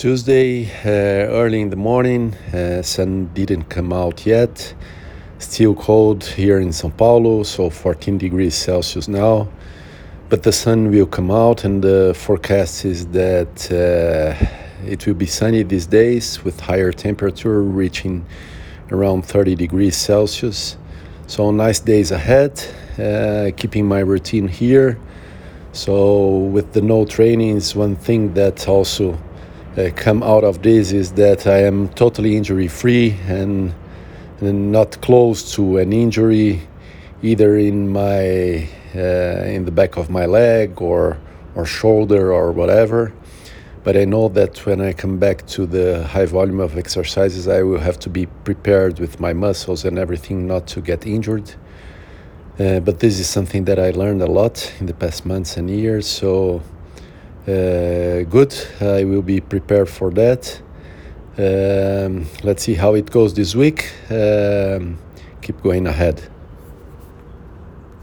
[0.00, 4.74] Tuesday, uh, early in the morning, uh, sun didn't come out yet.
[5.38, 9.46] Still cold here in São Paulo, so 14 degrees Celsius now.
[10.30, 15.26] But the sun will come out, and the forecast is that uh, it will be
[15.26, 18.24] sunny these days with higher temperature reaching
[18.90, 20.78] around 30 degrees Celsius.
[21.26, 22.52] So, nice days ahead,
[22.98, 24.98] uh, keeping my routine here.
[25.72, 29.18] So, with the no training, is one thing that also
[29.94, 33.72] come out of this is that I am totally injury free and,
[34.40, 36.62] and, not close to an injury,
[37.22, 41.18] either in my uh, in the back of my leg or
[41.54, 43.12] or shoulder or whatever.
[43.84, 47.62] But I know that when I come back to the high volume of exercises, I
[47.62, 51.54] will have to be prepared with my muscles and everything not to get injured.
[52.58, 55.70] Uh, but this is something that I learned a lot in the past months and
[55.70, 56.06] years.
[56.06, 56.79] So uh,
[57.46, 58.54] good.
[58.80, 60.60] I will be prepared for that.
[61.38, 63.90] Um, let's see how it goes this week.
[64.10, 64.98] Um,
[65.40, 66.22] keep going ahead.